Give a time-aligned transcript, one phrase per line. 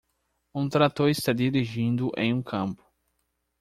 [0.55, 2.83] Um trator está dirigindo em um campo.